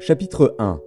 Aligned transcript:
Chapitre 0.00 0.54
1 0.58 0.78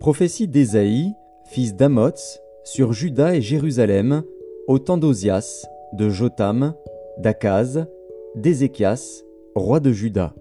Prophétie 0.00 0.48
d'Ésaïe, 0.48 1.12
fils 1.44 1.76
d'Amoz, 1.76 2.40
sur 2.64 2.92
Juda 2.92 3.36
et 3.36 3.40
Jérusalem, 3.40 4.24
au 4.66 4.80
temps 4.80 4.96
d'Ozias, 4.96 5.64
de 5.92 6.08
Jotam, 6.08 6.74
d'Akaz, 7.18 7.86
d'Ézéchias, 8.34 9.22
roi 9.54 9.78
de 9.78 9.92
Juda. 9.92 10.34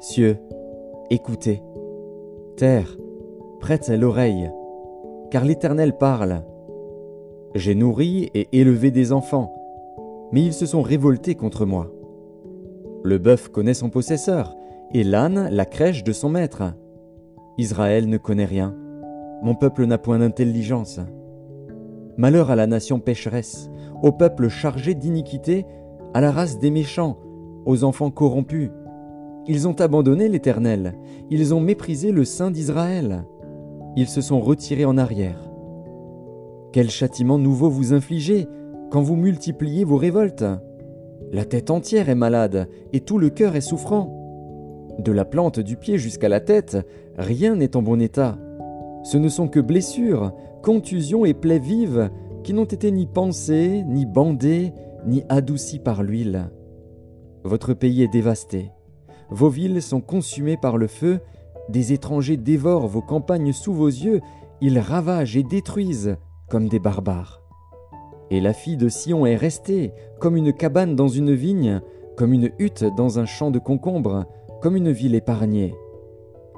Cieux, 0.00 0.38
écoutez. 1.10 1.62
Terre, 2.56 2.96
prête 3.60 3.88
l'oreille, 3.88 4.50
car 5.30 5.44
l'Éternel 5.44 5.96
parle. 5.96 6.42
J'ai 7.54 7.76
nourri 7.76 8.28
et 8.34 8.48
élevé 8.52 8.90
des 8.90 9.12
enfants, 9.12 9.54
mais 10.32 10.42
ils 10.42 10.54
se 10.54 10.66
sont 10.66 10.82
révoltés 10.82 11.36
contre 11.36 11.64
moi. 11.64 11.92
Le 13.04 13.18
bœuf 13.18 13.48
connaît 13.50 13.74
son 13.74 13.90
possesseur, 13.90 14.56
et 14.94 15.02
l'âne 15.02 15.48
la 15.50 15.66
crèche 15.66 16.04
de 16.04 16.12
son 16.12 16.30
maître. 16.30 16.62
Israël 17.58 18.08
ne 18.08 18.16
connaît 18.16 18.44
rien, 18.44 18.74
mon 19.42 19.54
peuple 19.54 19.84
n'a 19.84 19.98
point 19.98 20.20
d'intelligence. 20.20 21.00
Malheur 22.16 22.50
à 22.50 22.56
la 22.56 22.68
nation 22.68 23.00
pécheresse, 23.00 23.68
au 24.02 24.12
peuple 24.12 24.48
chargé 24.48 24.94
d'iniquité, 24.94 25.66
à 26.14 26.20
la 26.20 26.30
race 26.30 26.58
des 26.60 26.70
méchants, 26.70 27.18
aux 27.66 27.82
enfants 27.82 28.10
corrompus. 28.10 28.70
Ils 29.46 29.66
ont 29.68 29.78
abandonné 29.80 30.28
l'Éternel, 30.28 30.94
ils 31.28 31.52
ont 31.52 31.60
méprisé 31.60 32.12
le 32.12 32.24
Saint 32.24 32.50
d'Israël. 32.50 33.24
Ils 33.96 34.08
se 34.08 34.20
sont 34.20 34.40
retirés 34.40 34.84
en 34.84 34.96
arrière. 34.96 35.50
Quel 36.72 36.88
châtiment 36.88 37.38
nouveau 37.38 37.68
vous 37.68 37.92
infligez 37.92 38.48
quand 38.90 39.02
vous 39.02 39.16
multipliez 39.16 39.84
vos 39.84 39.96
révoltes 39.96 40.44
La 41.32 41.44
tête 41.44 41.70
entière 41.70 42.08
est 42.08 42.14
malade 42.14 42.68
et 42.92 43.00
tout 43.00 43.18
le 43.18 43.30
cœur 43.30 43.56
est 43.56 43.60
souffrant. 43.60 44.23
De 44.98 45.12
la 45.12 45.24
plante 45.24 45.60
du 45.60 45.76
pied 45.76 45.98
jusqu'à 45.98 46.28
la 46.28 46.40
tête, 46.40 46.76
rien 47.16 47.56
n'est 47.56 47.76
en 47.76 47.82
bon 47.82 48.00
état. 48.00 48.38
Ce 49.02 49.18
ne 49.18 49.28
sont 49.28 49.48
que 49.48 49.60
blessures, 49.60 50.32
contusions 50.62 51.24
et 51.24 51.34
plaies 51.34 51.58
vives 51.58 52.10
qui 52.42 52.54
n'ont 52.54 52.64
été 52.64 52.90
ni 52.90 53.06
pansées, 53.06 53.82
ni 53.86 54.06
bandées, 54.06 54.72
ni 55.06 55.22
adoucies 55.28 55.78
par 55.78 56.02
l'huile. 56.02 56.50
Votre 57.42 57.74
pays 57.74 58.02
est 58.02 58.12
dévasté. 58.12 58.70
Vos 59.30 59.48
villes 59.48 59.82
sont 59.82 60.00
consumées 60.00 60.56
par 60.56 60.78
le 60.78 60.86
feu, 60.86 61.20
des 61.68 61.92
étrangers 61.92 62.36
dévorent 62.36 62.86
vos 62.86 63.02
campagnes 63.02 63.52
sous 63.52 63.72
vos 63.72 63.88
yeux, 63.88 64.20
ils 64.60 64.78
ravagent 64.78 65.36
et 65.36 65.42
détruisent 65.42 66.16
comme 66.48 66.68
des 66.68 66.78
barbares. 66.78 67.42
Et 68.30 68.40
la 68.40 68.52
fille 68.52 68.76
de 68.76 68.88
Sion 68.88 69.26
est 69.26 69.36
restée, 69.36 69.92
comme 70.18 70.36
une 70.36 70.52
cabane 70.52 70.96
dans 70.96 71.08
une 71.08 71.34
vigne, 71.34 71.80
comme 72.16 72.32
une 72.32 72.50
hutte 72.58 72.84
dans 72.96 73.18
un 73.18 73.26
champ 73.26 73.50
de 73.50 73.58
concombres, 73.58 74.26
comme 74.64 74.76
une 74.76 74.92
ville 74.92 75.14
épargnée. 75.14 75.74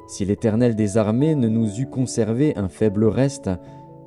Si 0.06 0.24
l'Éternel 0.24 0.76
des 0.76 0.96
armées 0.96 1.34
ne 1.34 1.48
nous 1.48 1.80
eût 1.80 1.90
conservé 1.90 2.56
un 2.56 2.68
faible 2.68 3.04
reste, 3.04 3.50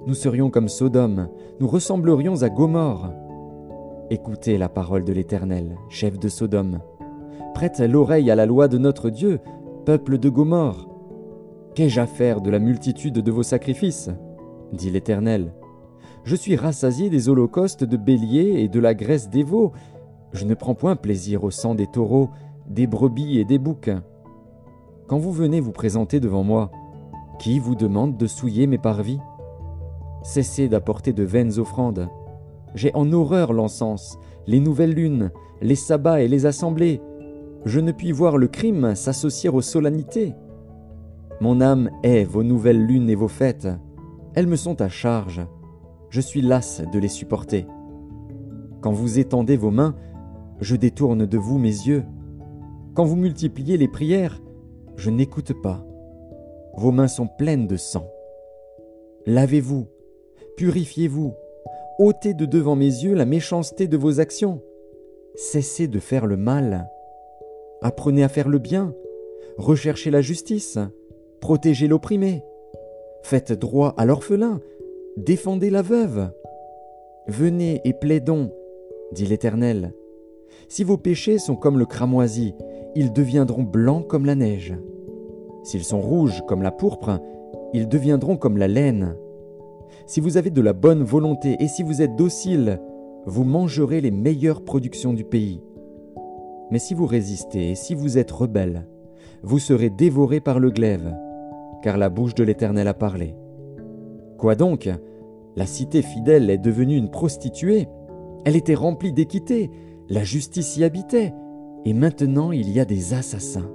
nous 0.07 0.13
serions 0.13 0.49
comme 0.49 0.69
Sodome, 0.69 1.27
nous 1.59 1.67
ressemblerions 1.67 2.41
à 2.41 2.47
Gomorre. 2.47 3.11
Écoutez 4.09 4.57
la 4.57 4.69
parole 4.69 5.03
de 5.03 5.11
l'Éternel, 5.11 5.75
chef 5.89 6.17
de 6.17 6.29
Sodome. 6.29 6.79
Prête 7.53 7.81
l'oreille 7.81 8.31
à 8.31 8.35
la 8.35 8.45
loi 8.45 8.69
de 8.69 8.77
notre 8.77 9.09
Dieu, 9.09 9.41
peuple 9.85 10.17
de 10.17 10.29
Gomorre. 10.29 10.87
Qu'ai-je 11.75 11.99
à 11.99 12.07
faire 12.07 12.39
de 12.39 12.49
la 12.49 12.59
multitude 12.59 13.15
de 13.15 13.31
vos 13.31 13.43
sacrifices? 13.43 14.11
dit 14.71 14.91
l'Éternel. 14.91 15.53
Je 16.23 16.37
suis 16.37 16.55
rassasié 16.55 17.09
des 17.09 17.27
holocaustes 17.27 17.83
de 17.83 17.97
béliers 17.97 18.61
et 18.61 18.69
de 18.69 18.79
la 18.79 18.93
graisse 18.93 19.29
des 19.29 19.43
veaux. 19.43 19.73
Je 20.31 20.45
ne 20.45 20.53
prends 20.53 20.73
point 20.73 20.95
plaisir 20.95 21.43
au 21.43 21.51
sang 21.51 21.75
des 21.75 21.87
taureaux, 21.87 22.29
des 22.69 22.87
brebis 22.87 23.39
et 23.39 23.45
des 23.45 23.57
boucs. 23.57 23.91
Quand 25.07 25.17
vous 25.17 25.31
venez 25.31 25.59
vous 25.59 25.71
présenter 25.71 26.19
devant 26.19 26.43
moi, 26.43 26.71
qui 27.39 27.57
vous 27.57 27.75
demande 27.75 28.17
de 28.17 28.27
souiller 28.27 28.67
mes 28.67 28.77
parvis? 28.77 29.19
Cessez 30.23 30.67
d'apporter 30.67 31.13
de 31.13 31.23
vaines 31.23 31.57
offrandes. 31.57 32.09
J'ai 32.75 32.93
en 32.93 33.11
horreur 33.11 33.53
l'encens, 33.53 34.19
les 34.45 34.59
nouvelles 34.59 34.93
lunes, 34.93 35.31
les 35.61 35.75
sabbats 35.75 36.21
et 36.21 36.27
les 36.27 36.45
assemblées. 36.45 37.01
Je 37.65 37.79
ne 37.79 37.91
puis 37.91 38.11
voir 38.11 38.37
le 38.37 38.47
crime 38.47 38.93
s'associer 38.95 39.49
aux 39.49 39.61
solennités. 39.61 40.35
Mon 41.41 41.61
âme 41.61 41.89
hait 42.03 42.23
vos 42.23 42.43
nouvelles 42.43 42.85
lunes 42.85 43.09
et 43.09 43.15
vos 43.15 43.27
fêtes. 43.27 43.67
Elles 44.35 44.47
me 44.47 44.55
sont 44.55 44.81
à 44.81 44.89
charge. 44.89 45.41
Je 46.09 46.21
suis 46.21 46.41
las 46.41 46.81
de 46.91 46.99
les 46.99 47.07
supporter. 47.07 47.65
Quand 48.81 48.91
vous 48.91 49.19
étendez 49.19 49.57
vos 49.57 49.71
mains, 49.71 49.95
je 50.59 50.75
détourne 50.75 51.25
de 51.25 51.37
vous 51.37 51.57
mes 51.57 51.67
yeux. 51.67 52.03
Quand 52.99 53.05
vous 53.05 53.15
multipliez 53.15 53.77
les 53.77 53.87
prières, 53.87 54.41
je 54.97 55.09
n'écoute 55.09 55.53
pas. 55.61 55.87
Vos 56.75 56.91
mains 56.91 57.07
sont 57.07 57.27
pleines 57.27 57.65
de 57.65 57.77
sang. 57.77 58.11
Lavez-vous, 59.25 59.87
purifiez-vous, 60.57 61.33
ôtez 61.97 62.33
de 62.33 62.45
devant 62.45 62.75
mes 62.75 62.87
yeux 62.87 63.13
la 63.13 63.23
méchanceté 63.23 63.87
de 63.87 63.95
vos 63.95 64.19
actions. 64.19 64.61
Cessez 65.35 65.87
de 65.87 65.97
faire 65.99 66.25
le 66.25 66.35
mal. 66.35 66.89
Apprenez 67.81 68.21
à 68.21 68.27
faire 68.27 68.49
le 68.49 68.59
bien, 68.59 68.93
recherchez 69.57 70.11
la 70.11 70.19
justice, 70.19 70.77
protégez 71.39 71.87
l'opprimé. 71.87 72.43
Faites 73.21 73.53
droit 73.53 73.93
à 73.95 74.05
l'orphelin, 74.05 74.59
défendez 75.15 75.69
la 75.69 75.83
veuve. 75.83 76.31
Venez 77.27 77.79
et 77.85 77.93
plaidons, 77.93 78.51
dit 79.13 79.25
l'Éternel. 79.25 79.93
Si 80.67 80.83
vos 80.83 80.97
péchés 80.97 81.39
sont 81.39 81.55
comme 81.55 81.79
le 81.79 81.85
cramoisi, 81.85 82.55
ils 82.95 83.13
deviendront 83.13 83.63
blancs 83.63 84.07
comme 84.07 84.25
la 84.25 84.35
neige. 84.35 84.75
S'ils 85.63 85.83
sont 85.83 86.01
rouges 86.01 86.43
comme 86.47 86.61
la 86.61 86.71
pourpre, 86.71 87.19
ils 87.73 87.87
deviendront 87.87 88.37
comme 88.37 88.57
la 88.57 88.67
laine. 88.67 89.15
Si 90.05 90.19
vous 90.19 90.37
avez 90.37 90.49
de 90.49 90.61
la 90.61 90.73
bonne 90.73 91.03
volonté 91.03 91.57
et 91.59 91.67
si 91.67 91.83
vous 91.83 92.01
êtes 92.01 92.15
docile, 92.15 92.79
vous 93.25 93.43
mangerez 93.43 94.01
les 94.01 94.11
meilleures 94.11 94.63
productions 94.63 95.13
du 95.13 95.23
pays. 95.23 95.61
Mais 96.71 96.79
si 96.79 96.93
vous 96.93 97.05
résistez 97.05 97.71
et 97.71 97.75
si 97.75 97.95
vous 97.95 98.17
êtes 98.17 98.31
rebelle, 98.31 98.87
vous 99.43 99.59
serez 99.59 99.89
dévorés 99.89 100.39
par 100.39 100.59
le 100.59 100.71
glaive, 100.71 101.15
car 101.81 101.97
la 101.97 102.09
bouche 102.09 102.35
de 102.35 102.43
l'Éternel 102.43 102.87
a 102.87 102.93
parlé. 102.93 103.35
Quoi 104.37 104.55
donc? 104.55 104.89
La 105.55 105.65
cité 105.65 106.01
fidèle 106.01 106.49
est 106.49 106.57
devenue 106.57 106.95
une 106.95 107.09
prostituée. 107.09 107.87
Elle 108.45 108.55
était 108.55 108.75
remplie 108.75 109.13
d'équité, 109.13 109.69
la 110.09 110.23
justice 110.23 110.77
y 110.77 110.83
habitait, 110.83 111.33
et 111.85 111.93
maintenant 111.93 112.51
il 112.51 112.69
y 112.69 112.79
a 112.79 112.85
des 112.85 113.13
assassins. 113.13 113.69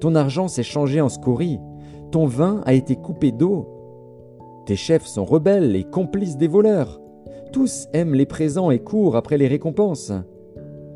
Ton 0.00 0.14
argent 0.14 0.48
s'est 0.48 0.62
changé 0.62 1.00
en 1.00 1.08
scorie, 1.08 1.58
ton 2.10 2.26
vin 2.26 2.62
a 2.64 2.74
été 2.74 2.96
coupé 2.96 3.30
d'eau. 3.32 3.68
Tes 4.66 4.76
chefs 4.76 5.06
sont 5.06 5.24
rebelles 5.24 5.76
et 5.76 5.84
complices 5.84 6.36
des 6.36 6.48
voleurs. 6.48 7.00
Tous 7.52 7.88
aiment 7.92 8.14
les 8.14 8.26
présents 8.26 8.70
et 8.70 8.78
courent 8.78 9.16
après 9.16 9.38
les 9.38 9.48
récompenses. 9.48 10.12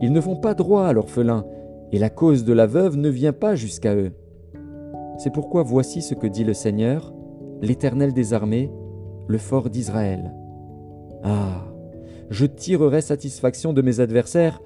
Ils 0.01 0.13
ne 0.13 0.21
font 0.21 0.37
pas 0.37 0.55
droit 0.55 0.85
à 0.85 0.93
l'orphelin, 0.93 1.45
et 1.93 1.99
la 1.99 2.11
cause 2.11 2.45
de 2.45 2.53
la 2.53 2.67
veuve 2.67 2.97
ne 2.97 3.09
vient 3.09 3.33
pas 3.33 3.55
jusqu'à 3.55 3.95
eux. 3.95 4.13
C'est 5.19 5.33
pourquoi 5.33 5.63
voici 5.63 6.03
ce 6.03 6.15
que 6.15 6.27
dit 6.27 6.45
le 6.45 6.55
Seigneur, 6.55 7.15
l'Éternel 7.63 8.13
des 8.13 8.33
armées, 8.33 8.71
le 9.29 9.39
fort 9.39 9.71
d'Israël. 9.71 10.35
Ah, 11.23 11.65
je 12.31 12.47
tirerai 12.47 13.01
satisfaction 13.01 13.73
de 13.73 13.83
mes 13.83 14.01
adversaires, 14.01 14.61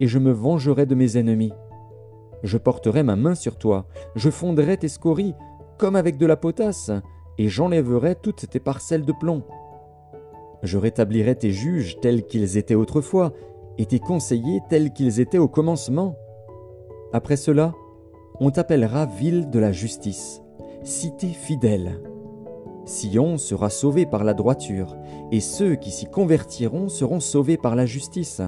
et 0.00 0.06
je 0.06 0.18
me 0.18 0.32
vengerai 0.32 0.86
de 0.86 0.94
mes 0.94 1.16
ennemis. 1.16 1.52
Je 2.42 2.58
porterai 2.58 3.02
ma 3.02 3.16
main 3.16 3.34
sur 3.34 3.56
toi, 3.56 3.86
je 4.14 4.30
fonderai 4.30 4.76
tes 4.76 4.88
scories, 4.88 5.34
comme 5.76 5.96
avec 5.96 6.16
de 6.16 6.26
la 6.26 6.36
potasse, 6.36 6.90
et 7.38 7.48
j'enlèverai 7.48 8.16
toutes 8.16 8.48
tes 8.48 8.60
parcelles 8.60 9.04
de 9.04 9.12
plomb. 9.12 9.42
Je 10.62 10.78
rétablirai 10.78 11.36
tes 11.36 11.52
juges 11.52 11.98
tels 12.00 12.26
qu'ils 12.26 12.56
étaient 12.56 12.74
autrefois, 12.74 13.32
et 13.78 13.86
tes 13.86 14.00
conseillers 14.00 14.60
tels 14.68 14.92
qu'ils 14.92 15.20
étaient 15.20 15.38
au 15.38 15.48
commencement. 15.48 16.16
Après 17.12 17.36
cela, 17.36 17.74
on 18.40 18.50
t'appellera 18.50 19.06
ville 19.06 19.50
de 19.50 19.58
la 19.58 19.72
justice, 19.72 20.42
cité 20.82 21.28
fidèle. 21.28 22.00
Sion 22.84 23.36
sera 23.36 23.70
sauvé 23.70 24.06
par 24.06 24.24
la 24.24 24.34
droiture, 24.34 24.96
et 25.30 25.40
ceux 25.40 25.74
qui 25.74 25.90
s'y 25.90 26.06
convertiront 26.06 26.88
seront 26.88 27.20
sauvés 27.20 27.56
par 27.56 27.76
la 27.76 27.86
justice. 27.86 28.40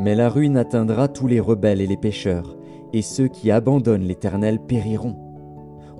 Mais 0.00 0.14
la 0.14 0.28
ruine 0.28 0.56
atteindra 0.56 1.08
tous 1.08 1.26
les 1.26 1.40
rebelles 1.40 1.80
et 1.80 1.86
les 1.86 1.96
pécheurs, 1.96 2.56
et 2.92 3.02
ceux 3.02 3.28
qui 3.28 3.50
abandonnent 3.50 4.06
l'Éternel 4.06 4.58
périront. 4.60 5.16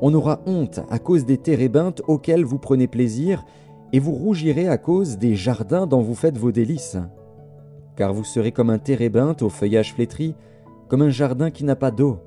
On 0.00 0.12
aura 0.12 0.40
honte 0.46 0.80
à 0.90 0.98
cause 0.98 1.24
des 1.24 1.38
térébintes 1.38 2.02
auxquelles 2.06 2.44
vous 2.44 2.58
prenez 2.58 2.86
plaisir, 2.86 3.44
et 3.92 3.98
vous 3.98 4.12
rougirez 4.12 4.68
à 4.68 4.78
cause 4.78 5.16
des 5.16 5.34
jardins 5.34 5.86
dont 5.86 6.02
vous 6.02 6.14
faites 6.14 6.36
vos 6.36 6.52
délices. 6.52 6.98
Car 7.96 8.12
vous 8.12 8.24
serez 8.24 8.52
comme 8.52 8.68
un 8.68 8.78
térébinthe 8.78 9.42
au 9.42 9.48
feuillage 9.48 9.94
flétri, 9.94 10.34
comme 10.88 11.02
un 11.02 11.08
jardin 11.08 11.50
qui 11.50 11.64
n'a 11.64 11.76
pas 11.76 11.90
d'eau. 11.90 12.18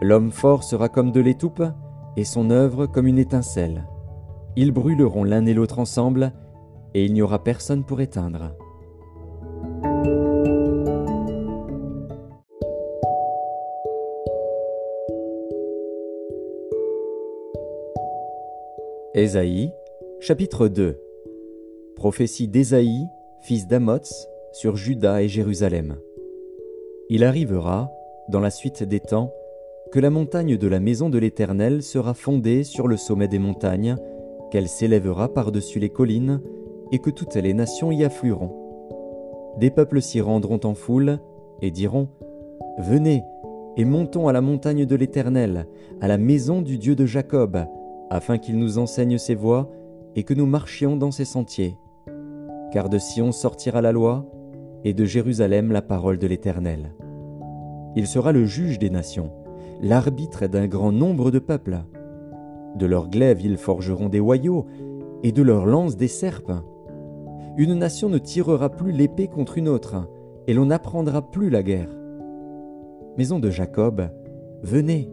L'homme 0.00 0.30
fort 0.30 0.64
sera 0.64 0.88
comme 0.88 1.12
de 1.12 1.20
l'étoupe, 1.20 1.62
et 2.16 2.24
son 2.24 2.50
œuvre 2.50 2.86
comme 2.86 3.06
une 3.06 3.18
étincelle. 3.18 3.86
Ils 4.56 4.72
brûleront 4.72 5.24
l'un 5.24 5.44
et 5.46 5.54
l'autre 5.54 5.78
ensemble, 5.78 6.32
et 6.94 7.04
il 7.04 7.12
n'y 7.12 7.22
aura 7.22 7.44
personne 7.44 7.84
pour 7.84 8.00
éteindre. 8.00 8.52
Ésaïe, 19.20 19.70
chapitre 20.18 20.66
2 20.66 20.98
Prophétie 21.94 22.48
d'Ésaïe, 22.48 23.06
fils 23.42 23.66
d'Amoz, 23.66 24.26
sur 24.52 24.76
Juda 24.76 25.22
et 25.22 25.28
Jérusalem. 25.28 25.98
Il 27.10 27.22
arrivera, 27.22 27.90
dans 28.30 28.40
la 28.40 28.48
suite 28.48 28.82
des 28.82 29.00
temps, 29.00 29.30
que 29.92 30.00
la 30.00 30.08
montagne 30.08 30.56
de 30.56 30.66
la 30.66 30.80
maison 30.80 31.10
de 31.10 31.18
l'Éternel 31.18 31.82
sera 31.82 32.14
fondée 32.14 32.64
sur 32.64 32.88
le 32.88 32.96
sommet 32.96 33.28
des 33.28 33.38
montagnes, 33.38 33.96
qu'elle 34.50 34.68
s'élèvera 34.68 35.34
par-dessus 35.34 35.80
les 35.80 35.90
collines, 35.90 36.40
et 36.90 36.98
que 36.98 37.10
toutes 37.10 37.34
les 37.34 37.52
nations 37.52 37.92
y 37.92 38.04
afflueront. 38.04 38.56
Des 39.58 39.68
peuples 39.68 40.00
s'y 40.00 40.22
rendront 40.22 40.60
en 40.64 40.74
foule, 40.74 41.18
et 41.60 41.70
diront, 41.70 42.08
Venez, 42.78 43.22
et 43.76 43.84
montons 43.84 44.28
à 44.28 44.32
la 44.32 44.40
montagne 44.40 44.86
de 44.86 44.96
l'Éternel, 44.96 45.66
à 46.00 46.08
la 46.08 46.16
maison 46.16 46.62
du 46.62 46.78
Dieu 46.78 46.96
de 46.96 47.04
Jacob, 47.04 47.66
afin 48.10 48.38
qu'il 48.38 48.58
nous 48.58 48.78
enseigne 48.78 49.18
ses 49.18 49.34
voies, 49.34 49.70
et 50.16 50.24
que 50.24 50.34
nous 50.34 50.46
marchions 50.46 50.96
dans 50.96 51.12
ses 51.12 51.24
sentiers. 51.24 51.76
Car 52.72 52.88
de 52.88 52.98
Sion 52.98 53.30
sortira 53.30 53.80
la 53.80 53.92
loi, 53.92 54.26
et 54.84 54.92
de 54.92 55.04
Jérusalem 55.04 55.70
la 55.70 55.82
parole 55.82 56.18
de 56.18 56.26
l'Éternel. 56.26 56.92
Il 57.94 58.06
sera 58.06 58.32
le 58.32 58.44
juge 58.44 58.78
des 58.78 58.90
nations, 58.90 59.30
l'arbitre 59.80 60.46
d'un 60.46 60.66
grand 60.66 60.92
nombre 60.92 61.30
de 61.30 61.38
peuples. 61.38 61.78
De 62.76 62.86
leurs 62.86 63.08
glaives 63.08 63.42
ils 63.42 63.56
forgeront 63.56 64.08
des 64.08 64.20
hoyaux, 64.20 64.66
et 65.22 65.32
de 65.32 65.42
leurs 65.42 65.66
lances 65.66 65.96
des 65.96 66.08
serpes. 66.08 66.52
Une 67.56 67.74
nation 67.74 68.08
ne 68.08 68.18
tirera 68.18 68.70
plus 68.70 68.92
l'épée 68.92 69.28
contre 69.28 69.58
une 69.58 69.68
autre, 69.68 70.08
et 70.46 70.54
l'on 70.54 70.66
n'apprendra 70.66 71.30
plus 71.30 71.50
la 71.50 71.62
guerre. 71.62 71.90
Maison 73.18 73.38
de 73.38 73.50
Jacob, 73.50 74.08
venez, 74.62 75.10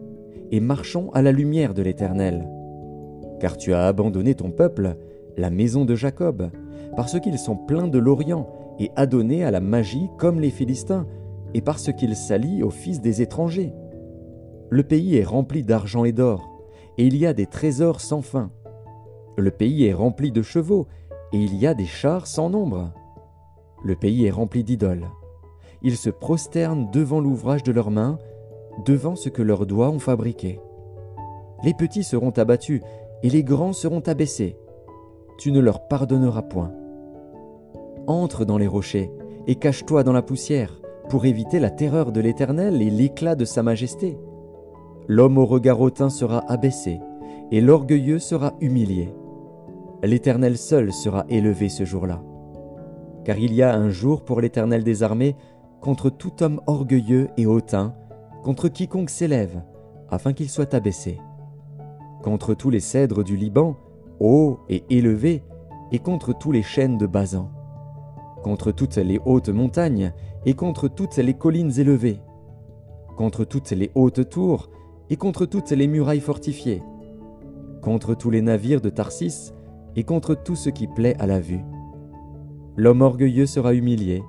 et 0.52 0.60
marchons 0.60 1.12
à 1.12 1.22
la 1.22 1.32
lumière 1.32 1.74
de 1.74 1.82
l'Éternel. 1.82 2.48
Car 3.39 3.57
tu 3.57 3.74
as 3.74 3.88
abandonné 3.88 4.36
ton 4.36 4.51
peuple, 4.51 4.98
la 5.38 5.50
maison 5.50 5.86
de 5.86 5.95
Jacob, 5.95 6.50
parce 6.95 7.19
qu'ils 7.19 7.38
sont 7.38 7.56
pleins 7.56 7.88
de 7.88 8.00
l'Orient 8.00 8.50
et 8.80 8.92
adonnés 8.95 9.44
à 9.44 9.51
la 9.51 9.60
magie 9.60 10.10
comme 10.18 10.39
les 10.39 10.50
Philistins, 10.50 11.06
et 11.54 11.62
parce 11.62 11.92
qu'ils 11.94 12.16
s'allient 12.16 12.63
aux 12.63 12.69
fils 12.69 13.01
des 13.01 13.22
étrangers. 13.22 13.74
Le 14.69 14.84
pays 14.84 15.16
est 15.16 15.24
rempli 15.24 15.63
d'argent 15.63 16.04
et 16.04 16.12
d'or, 16.12 16.50
et 16.98 17.06
il 17.06 17.16
y 17.16 17.25
a 17.25 17.34
des 17.34 17.45
trésors 17.45 18.01
sans 18.01 18.22
fin. 18.22 18.51
Le 19.38 19.51
pays 19.51 19.86
est 19.86 19.94
rempli 19.94 20.31
de 20.31 20.42
chevaux, 20.42 20.88
et 21.31 21.38
il 21.38 21.56
y 21.56 21.68
a 21.68 21.74
des 21.74 21.86
chars 21.86 22.28
sans 22.28 22.50
nombre. 22.50 22.92
Le 23.83 23.95
pays 23.95 24.25
est 24.25 24.31
rempli 24.31 24.63
d'idoles. 24.63 25.07
Ils 25.83 25.98
se 25.98 26.10
prosternent 26.10 26.90
devant 26.92 27.19
l'ouvrage 27.19 27.63
de 27.63 27.72
leurs 27.72 27.92
mains, 27.92 28.18
devant 28.86 29.16
ce 29.16 29.30
que 29.30 29.44
leurs 29.44 29.66
doigts 29.66 29.90
ont 29.90 30.00
fabriqué. 30.00 30.60
Les 31.63 31.74
petits 31.74 32.04
seront 32.04 32.31
abattus, 32.31 32.81
et 33.24 33.30
les 33.30 33.44
grands 33.44 33.74
seront 33.74 34.02
abaissés. 34.02 34.58
Tu 35.38 35.52
ne 35.52 35.60
leur 35.60 35.88
pardonneras 35.88 36.44
point. 36.44 36.72
Entre 38.08 38.46
dans 38.46 38.58
les 38.58 38.68
rochers, 38.68 39.12
et 39.48 39.56
cache-toi 39.56 40.04
dans 40.04 40.14
la 40.14 40.22
poussière, 40.22 40.81
pour 41.10 41.25
éviter 41.25 41.60
la 41.60 41.69
terreur 41.69 42.12
de 42.12 42.19
l'Éternel 42.19 42.81
et 42.81 42.90
l'éclat 42.90 43.36
de 43.36 43.46
sa 43.46 43.64
majesté. 43.64 44.18
L'homme 45.08 45.38
au 45.38 45.46
regard 45.46 45.80
hautain 45.80 46.10
sera 46.10 46.44
abaissé, 46.52 47.00
et 47.52 47.62
l'orgueilleux 47.62 48.19
sera 48.19 48.54
humilié. 48.60 49.14
L'Éternel 50.04 50.58
seul 50.58 50.92
sera 50.92 51.25
élevé 51.30 51.69
ce 51.69 51.86
jour-là. 51.86 52.22
Car 53.24 53.38
il 53.38 53.54
y 53.54 53.64
a 53.64 53.74
un 53.74 53.90
jour 53.90 54.24
pour 54.24 54.42
l'Éternel 54.42 54.84
des 54.84 55.04
armées 55.04 55.36
contre 55.81 56.10
tout 56.10 56.44
homme 56.44 56.62
orgueilleux 56.68 57.30
et 57.38 57.46
hautain, 57.46 57.94
contre 58.44 58.68
quiconque 58.68 59.10
s'élève, 59.10 59.62
afin 60.10 60.34
qu'il 60.34 60.50
soit 60.50 60.74
abaissé. 60.74 61.19
Contre 62.24 62.54
tous 62.54 62.69
les 62.69 62.80
cèdres 62.80 63.24
du 63.24 63.38
Liban, 63.38 63.78
hauts 64.19 64.60
et 64.69 64.84
élevés, 64.90 65.44
et 65.92 66.00
contre 66.00 66.34
tous 66.38 66.52
les 66.52 66.64
chênes 66.64 66.98
de 66.98 67.08
Bazan. 67.08 67.50
Contre 68.44 68.72
toutes 68.72 68.98
les 68.98 69.19
hautes 69.25 69.50
montagnes, 69.50 70.14
et 70.46 70.54
contre 70.54 70.88
toutes 70.88 71.18
les 71.18 71.34
collines 71.34 71.80
élevées. 71.80 72.19
Contre 73.16 73.46
toutes 73.46 73.72
les 73.72 73.92
hautes 73.96 74.30
tours, 74.30 74.69
et 75.10 75.16
contre 75.16 75.46
toutes 75.46 75.72
les 75.72 75.88
murailles 75.88 76.19
fortifiées. 76.19 76.84
Contre 77.81 78.16
tous 78.16 78.30
les 78.30 78.42
navires 78.42 78.81
de 78.81 78.90
Tarsis, 78.90 79.54
et 79.96 80.04
contre 80.04 80.36
tout 80.36 80.56
ce 80.56 80.69
qui 80.69 80.88
plaît 80.88 81.16
à 81.19 81.28
la 81.28 81.40
vue. 81.40 81.64
L'homme 82.75 83.02
orgueilleux 83.02 83.46
sera 83.46 83.74
humilié, 83.74 84.24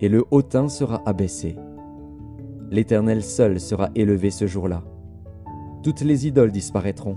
et 0.00 0.08
le 0.08 0.24
hautain 0.30 0.68
sera 0.68 1.02
abaissé. 1.06 1.56
L'Éternel 2.70 3.22
seul 3.22 3.60
sera 3.60 3.88
élevé 3.94 4.30
ce 4.30 4.46
jour-là. 4.46 4.82
Toutes 5.88 6.02
les 6.02 6.26
idoles 6.26 6.52
disparaîtront. 6.52 7.16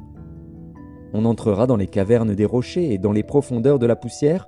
On 1.11 1.25
entrera 1.25 1.67
dans 1.67 1.75
les 1.75 1.87
cavernes 1.87 2.35
des 2.35 2.45
rochers 2.45 2.93
et 2.93 2.97
dans 2.97 3.11
les 3.11 3.21
profondeurs 3.21 3.79
de 3.79 3.85
la 3.85 3.97
poussière 3.97 4.47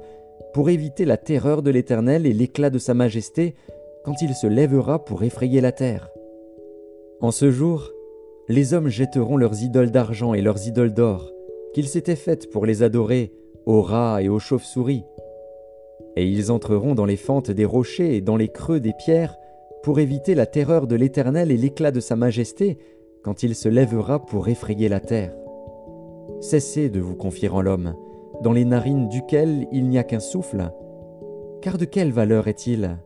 pour 0.53 0.69
éviter 0.69 1.03
la 1.03 1.17
terreur 1.17 1.61
de 1.61 1.69
l'Éternel 1.69 2.25
et 2.25 2.31
l'éclat 2.31 2.69
de 2.69 2.79
sa 2.79 2.93
majesté 2.93 3.53
quand 4.05 4.21
il 4.21 4.33
se 4.33 4.47
lèvera 4.47 5.03
pour 5.03 5.23
effrayer 5.23 5.59
la 5.59 5.73
terre. 5.73 6.09
En 7.19 7.31
ce 7.31 7.51
jour, 7.51 7.91
les 8.47 8.73
hommes 8.73 8.87
jetteront 8.87 9.35
leurs 9.35 9.61
idoles 9.61 9.91
d'argent 9.91 10.33
et 10.33 10.41
leurs 10.41 10.69
idoles 10.69 10.93
d'or, 10.93 11.29
qu'ils 11.73 11.89
s'étaient 11.89 12.15
faites 12.15 12.49
pour 12.49 12.65
les 12.65 12.81
adorer 12.81 13.33
aux 13.65 13.81
rats 13.81 14.21
et 14.21 14.29
aux 14.29 14.39
chauves-souris. 14.39 15.03
Et 16.15 16.25
ils 16.25 16.49
entreront 16.49 16.95
dans 16.95 17.05
les 17.05 17.17
fentes 17.17 17.51
des 17.51 17.65
rochers 17.65 18.15
et 18.15 18.21
dans 18.21 18.37
les 18.37 18.47
creux 18.47 18.79
des 18.79 18.93
pierres 18.93 19.35
pour 19.83 19.99
éviter 19.99 20.33
la 20.33 20.45
terreur 20.45 20.87
de 20.87 20.95
l'Éternel 20.95 21.51
et 21.51 21.57
l'éclat 21.57 21.91
de 21.91 21.99
sa 21.99 22.15
majesté 22.15 22.77
quand 23.23 23.43
il 23.43 23.55
se 23.55 23.69
lèvera 23.69 24.25
pour 24.25 24.49
effrayer 24.49 24.89
la 24.89 24.99
terre. 24.99 25.33
Cessez 26.41 26.89
de 26.89 26.99
vous 26.99 27.15
confier 27.15 27.49
en 27.49 27.61
l'homme, 27.61 27.95
dans 28.41 28.51
les 28.51 28.65
narines 28.65 29.07
duquel 29.07 29.67
il 29.71 29.87
n'y 29.87 29.97
a 29.97 30.03
qu'un 30.03 30.19
souffle, 30.19 30.71
car 31.61 31.77
de 31.77 31.85
quelle 31.85 32.11
valeur 32.11 32.47
est-il? 32.47 32.97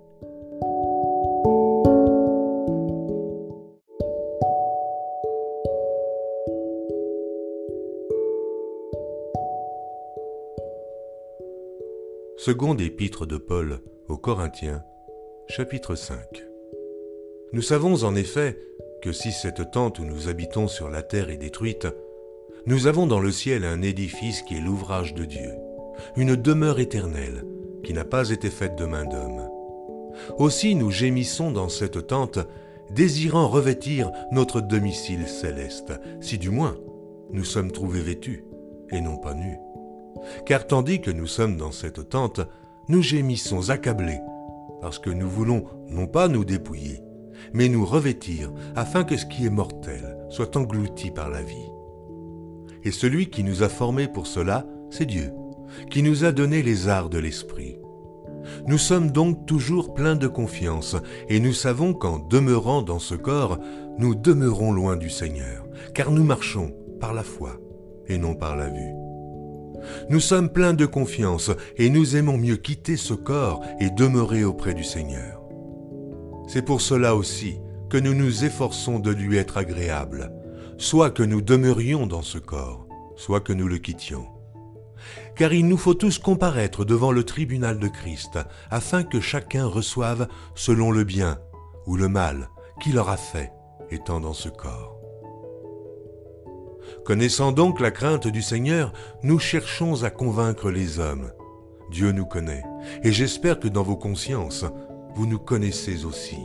Seconde 12.38 12.80
épître 12.80 13.26
de 13.28 13.38
Paul 13.38 13.82
aux 14.08 14.18
Corinthiens, 14.18 14.82
chapitre 15.48 15.96
5. 15.96 16.18
Nous 17.52 17.62
savons 17.62 18.04
en 18.04 18.16
effet 18.16 18.58
que 19.02 19.12
si 19.12 19.32
cette 19.32 19.72
tente 19.72 20.00
où 20.00 20.06
nous 20.06 20.30
habitons 20.30 20.68
sur 20.68 20.90
la 20.90 21.02
terre 21.02 21.30
est 21.30 21.38
détruite, 21.38 21.88
nous 22.66 22.88
avons 22.88 23.08
dans 23.08 23.20
le 23.20 23.32
ciel 23.32 23.64
un 23.64 23.82
édifice 23.82 24.42
qui 24.42 24.58
est 24.58 24.62
l'ouvrage 24.62 25.14
de 25.14 25.26
Dieu, 25.26 25.52
une 26.16 26.36
demeure 26.36 26.80
éternelle 26.80 27.46
qui 27.84 27.94
n'a 27.94 28.04
pas 28.04 28.30
été 28.30 28.50
faite 28.50 28.76
de 28.76 28.86
main 28.86 29.06
d'homme. 29.06 29.50
Aussi 30.38 30.76
nous 30.76 30.92
gémissons 30.92 31.52
dans 31.52 31.70
cette 31.70 32.08
tente, 32.08 32.40
désirant 32.90 33.48
revêtir 33.48 34.12
notre 34.32 34.62
domicile 34.62 35.28
céleste, 35.28 35.94
si 36.22 36.38
du 36.38 36.50
moins 36.50 36.78
nous 37.32 37.44
sommes 37.44 37.72
trouvés 37.72 38.02
vêtus 38.02 38.44
et 38.92 39.02
non 39.02 39.18
pas 39.18 39.34
nus. 39.34 39.58
Car 40.46 40.68
tandis 40.68 41.02
que 41.02 41.12
nous 41.12 41.28
sommes 41.28 41.58
dans 41.58 41.72
cette 41.72 42.10
tente, 42.10 42.42
nous 42.90 43.02
gémissons 43.02 43.70
accablés, 43.70 44.20
parce 44.82 45.00
que 45.00 45.10
nous 45.10 45.30
voulons 45.30 45.66
non 45.90 46.08
pas 46.08 46.28
nous 46.28 46.46
dépouiller, 46.46 47.02
mais 47.54 47.70
nous 47.70 47.86
revêtir, 47.86 48.52
afin 48.76 49.04
que 49.04 49.18
ce 49.18 49.26
qui 49.26 49.46
est 49.46 49.52
mortel 49.52 50.18
soit 50.30 50.56
englouti 50.58 51.12
par 51.12 51.30
la 51.30 51.42
vie. 51.42 51.72
Et 52.84 52.92
celui 52.92 53.30
qui 53.30 53.44
nous 53.44 53.64
a 53.64 53.70
formés 53.70 54.08
pour 54.08 54.28
cela, 54.28 54.66
c'est 54.90 55.06
Dieu, 55.06 55.32
qui 55.90 56.04
nous 56.04 56.24
a 56.24 56.32
donné 56.32 56.62
les 56.62 56.88
arts 56.88 57.10
de 57.10 57.20
l'esprit. 57.20 57.78
Nous 58.66 58.78
sommes 58.78 59.12
donc 59.12 59.46
toujours 59.46 59.94
pleins 59.94 60.16
de 60.16 60.28
confiance, 60.28 60.96
et 61.28 61.40
nous 61.40 61.54
savons 61.54 61.94
qu'en 61.94 62.20
demeurant 62.20 62.82
dans 62.82 63.00
ce 63.00 63.16
corps, 63.16 63.60
nous 63.98 64.16
demeurons 64.16 64.72
loin 64.72 64.96
du 64.96 65.10
Seigneur, 65.10 65.66
car 65.94 66.12
nous 66.12 66.24
marchons 66.24 66.74
par 67.00 67.14
la 67.14 67.24
foi 67.24 67.60
et 68.08 68.18
non 68.18 68.36
par 68.36 68.56
la 68.56 68.70
vue. 68.70 68.94
Nous 70.10 70.20
sommes 70.20 70.50
pleins 70.50 70.74
de 70.74 70.86
confiance 70.86 71.52
et 71.78 71.90
nous 71.90 72.16
aimons 72.16 72.38
mieux 72.38 72.58
quitter 72.58 72.98
ce 72.98 73.14
corps 73.14 73.62
et 73.80 73.90
demeurer 73.90 74.44
auprès 74.44 74.74
du 74.74 74.84
Seigneur. 74.84 75.37
C'est 76.48 76.62
pour 76.62 76.80
cela 76.80 77.16
aussi 77.16 77.60
que 77.90 77.98
nous 77.98 78.14
nous 78.14 78.46
efforçons 78.46 79.00
de 79.00 79.12
lui 79.12 79.38
être 79.38 79.58
agréables, 79.58 80.32
soit 80.78 81.12
que 81.12 81.24
nous 81.24 81.42
demeurions 81.42 82.08
dans 82.08 82.22
ce 82.22 82.38
corps, 82.38 82.88
soit 83.16 83.42
que 83.42 83.54
nous 83.54 83.68
le 83.68 83.78
quittions. 83.78 84.28
Car 85.36 85.54
il 85.54 85.68
nous 85.68 85.78
faut 85.78 85.94
tous 85.94 86.20
comparaître 86.20 86.86
devant 86.86 87.12
le 87.12 87.24
tribunal 87.24 87.80
de 87.80 87.88
Christ, 87.88 88.40
afin 88.72 89.04
que 89.04 89.20
chacun 89.20 89.66
reçoive 89.66 90.28
selon 90.56 90.92
le 90.92 91.04
bien 91.04 91.40
ou 91.86 91.96
le 91.98 92.08
mal 92.08 92.50
qu'il 92.82 92.98
aura 92.98 93.18
fait 93.18 93.52
étant 93.92 94.20
dans 94.20 94.34
ce 94.34 94.50
corps. 94.50 94.96
Connaissant 97.06 97.52
donc 97.52 97.80
la 97.80 97.92
crainte 97.92 98.28
du 98.28 98.42
Seigneur, 98.42 98.94
nous 99.24 99.40
cherchons 99.40 100.04
à 100.04 100.10
convaincre 100.10 100.72
les 100.72 101.00
hommes. 101.00 101.32
Dieu 101.92 102.12
nous 102.12 102.26
connaît, 102.26 102.64
et 103.04 103.12
j'espère 103.12 103.60
que 103.60 103.68
dans 103.68 103.84
vos 103.84 103.96
consciences, 103.96 104.66
vous 105.16 105.26
nous 105.26 105.40
connaissez 105.40 106.06
aussi. 106.06 106.40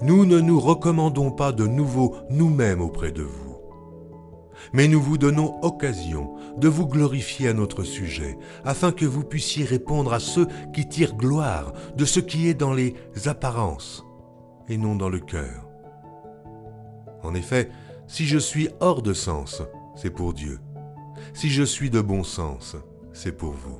Nous 0.00 0.26
ne 0.26 0.40
nous 0.40 0.60
recommandons 0.60 1.30
pas 1.30 1.52
de 1.52 1.66
nouveau 1.66 2.16
nous-mêmes 2.30 2.80
auprès 2.80 3.12
de 3.12 3.22
vous. 3.22 3.52
mais 4.72 4.88
nous 4.88 5.00
vous 5.00 5.18
donnons 5.18 5.62
occasion 5.62 6.34
de 6.56 6.68
vous 6.68 6.86
glorifier 6.86 7.48
à 7.48 7.54
notre 7.54 7.82
sujet, 7.82 8.38
afin 8.64 8.92
que 8.92 9.04
vous 9.04 9.24
puissiez 9.24 9.64
répondre 9.64 10.12
à 10.12 10.20
ceux 10.20 10.46
qui 10.72 10.88
tirent 10.88 11.16
gloire 11.16 11.72
de 11.96 12.04
ce 12.04 12.20
qui 12.20 12.48
est 12.48 12.54
dans 12.54 12.72
les 12.72 12.94
apparences 13.26 14.04
et 14.68 14.76
non 14.76 14.96
dans 14.96 15.08
le 15.08 15.20
cœur. 15.20 15.68
En 17.22 17.34
effet, 17.34 17.70
si 18.06 18.26
je 18.26 18.38
suis 18.38 18.68
hors 18.80 19.02
de 19.02 19.12
sens, 19.12 19.62
c'est 19.96 20.10
pour 20.10 20.32
Dieu. 20.32 20.60
Si 21.34 21.50
je 21.50 21.62
suis 21.62 21.90
de 21.90 22.00
bon 22.00 22.24
sens, 22.24 22.76
c'est 23.12 23.36
pour 23.36 23.52
vous. 23.52 23.78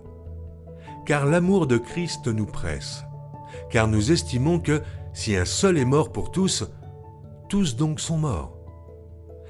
Car 1.06 1.26
l'amour 1.26 1.66
de 1.66 1.78
Christ 1.78 2.28
nous 2.28 2.46
presse, 2.46 3.04
car 3.72 3.88
nous 3.88 4.12
estimons 4.12 4.60
que 4.60 4.82
si 5.14 5.34
un 5.34 5.46
seul 5.46 5.78
est 5.78 5.86
mort 5.86 6.12
pour 6.12 6.30
tous, 6.30 6.70
tous 7.48 7.74
donc 7.74 8.00
sont 8.00 8.18
morts, 8.18 8.56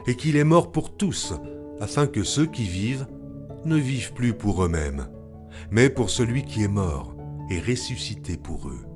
et 0.06 0.16
qu'il 0.16 0.36
est 0.36 0.44
mort 0.44 0.72
pour 0.72 0.96
tous, 0.96 1.34
afin 1.80 2.06
que 2.06 2.22
ceux 2.22 2.46
qui 2.46 2.62
vivent 2.62 3.06
ne 3.64 3.76
vivent 3.76 4.12
plus 4.12 4.32
pour 4.32 4.64
eux-mêmes, 4.64 5.08
mais 5.70 5.90
pour 5.90 6.08
celui 6.08 6.44
qui 6.44 6.62
est 6.62 6.68
mort 6.68 7.14
et 7.50 7.60
ressuscité 7.60 8.36
pour 8.36 8.68
eux. 8.68 8.86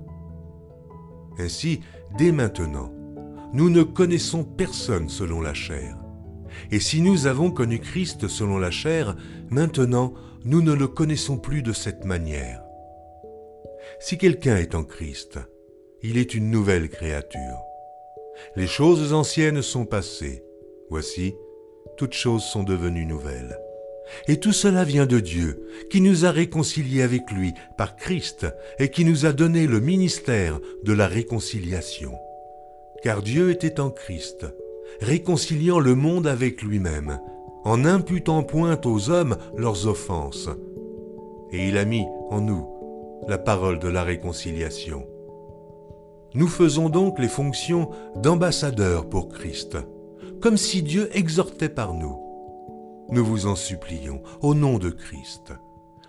Ainsi, 1.39 1.81
dès 2.17 2.33
maintenant, 2.33 2.93
nous 3.53 3.69
ne 3.69 3.83
connaissons 3.83 4.45
personne 4.45 5.09
selon 5.09 5.41
la 5.41 5.55
chair. 5.55 5.99
Et 6.71 6.81
si 6.81 7.01
nous 7.01 7.27
avons 7.27 7.51
connu 7.51 7.81
Christ 7.81 8.29
selon 8.29 8.59
la 8.59 8.71
chair, 8.71 9.17
maintenant 9.51 10.15
nous 10.45 10.63
ne 10.63 10.73
le 10.73 10.87
connaissons 10.87 11.37
plus 11.37 11.63
de 11.63 11.73
cette 11.73 12.05
manière. 12.05 12.66
Si 13.99 14.19
quelqu'un 14.19 14.59
est 14.59 14.75
en 14.75 14.85
Christ, 14.85 15.39
il 16.03 16.19
est 16.19 16.35
une 16.35 16.51
nouvelle 16.51 16.91
créature. 16.91 17.59
Les 18.55 18.67
choses 18.67 19.15
anciennes 19.15 19.63
sont 19.63 19.87
passées. 19.87 20.45
Voici, 20.91 21.35
toutes 21.97 22.13
choses 22.13 22.45
sont 22.45 22.63
devenues 22.63 23.07
nouvelles. 23.07 23.59
Et 24.29 24.39
tout 24.39 24.53
cela 24.53 24.85
vient 24.85 25.07
de 25.07 25.19
Dieu, 25.19 25.67
qui 25.91 26.01
nous 26.01 26.27
a 26.27 26.31
réconciliés 26.31 27.03
avec 27.03 27.31
lui 27.33 27.55
par 27.79 27.97
Christ 27.97 28.47
et 28.79 28.91
qui 28.91 29.05
nous 29.05 29.25
a 29.25 29.33
donné 29.33 29.67
le 29.67 29.81
ministère 29.81 30.61
de 30.85 30.93
la 30.93 31.09
réconciliation. 31.09 32.13
Car 33.03 33.23
Dieu 33.23 33.51
était 33.51 33.81
en 33.81 33.91
Christ, 33.91 34.47
réconciliant 35.01 35.81
le 35.81 35.95
monde 35.95 36.27
avec 36.27 36.63
lui-même, 36.63 37.19
en 37.65 37.85
imputant 37.85 38.43
point 38.43 38.79
aux 38.85 39.11
hommes 39.11 39.39
leurs 39.57 39.89
offenses. 39.89 40.51
Et 41.51 41.69
il 41.69 41.79
a 41.79 41.85
mis 41.85 42.05
en 42.31 42.43
nous 42.43 42.76
la 43.29 43.39
parole 43.39 43.79
de 43.79 43.89
la 43.89 44.03
réconciliation. 44.03 45.07
Nous 46.35 46.49
faisons 46.49 46.89
donc 46.89 47.19
les 47.19 47.29
fonctions 47.29 47.91
d'ambassadeurs 48.17 49.09
pour 49.09 49.29
Christ, 49.29 49.79
comme 50.41 50.57
si 50.57 50.83
Dieu 50.83 51.09
exhortait 51.17 51.69
par 51.69 51.95
nous. 51.95 52.19
Nous 53.11 53.25
vous 53.25 53.47
en 53.47 53.57
supplions, 53.57 54.23
au 54.43 54.55
nom 54.55 54.79
de 54.79 54.91
Christ, 54.91 55.53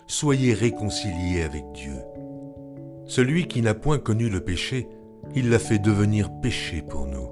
soyez 0.06 0.52
réconciliés 0.52 1.42
avec 1.42 1.64
Dieu. 1.72 1.96
Celui 3.06 3.46
qui 3.46 3.62
n'a 3.62 3.74
point 3.74 3.98
connu 3.98 4.28
le 4.28 4.40
péché, 4.40 4.88
il 5.34 5.50
l'a 5.50 5.58
fait 5.58 5.78
devenir 5.78 6.30
péché 6.40 6.82
pour 6.82 7.06
nous, 7.06 7.28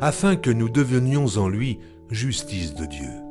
afin 0.00 0.36
que 0.36 0.50
nous 0.50 0.68
devenions 0.68 1.26
en 1.36 1.48
lui 1.48 1.80
justice 2.10 2.74
de 2.74 2.86
Dieu. 2.86 3.27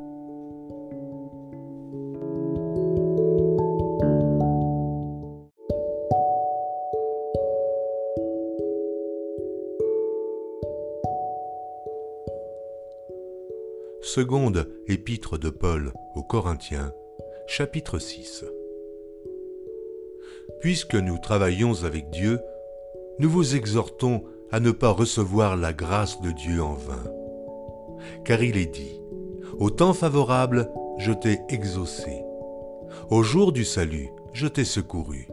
Seconde 14.18 14.68
épître 14.88 15.38
de 15.38 15.48
Paul 15.48 15.92
aux 16.16 16.24
Corinthiens, 16.24 16.92
chapitre 17.46 18.00
6. 18.00 18.44
Puisque 20.60 20.96
nous 20.96 21.18
travaillons 21.18 21.84
avec 21.84 22.10
Dieu, 22.10 22.40
nous 23.20 23.30
vous 23.30 23.54
exhortons 23.54 24.24
à 24.50 24.58
ne 24.58 24.72
pas 24.72 24.90
recevoir 24.90 25.56
la 25.56 25.72
grâce 25.72 26.20
de 26.20 26.32
Dieu 26.32 26.60
en 26.60 26.74
vain. 26.74 27.04
Car 28.24 28.42
il 28.42 28.56
est 28.56 28.66
dit, 28.66 29.00
Au 29.60 29.70
temps 29.70 29.94
favorable, 29.94 30.68
je 30.98 31.12
t'ai 31.12 31.38
exaucé. 31.48 32.24
Au 33.10 33.22
jour 33.22 33.52
du 33.52 33.64
salut, 33.64 34.08
je 34.32 34.48
t'ai 34.48 34.64
secouru. 34.64 35.28